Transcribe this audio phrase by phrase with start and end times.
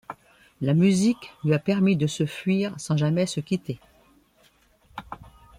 [0.61, 3.79] La musique lui a permis de se fuir sans jamais se quitter.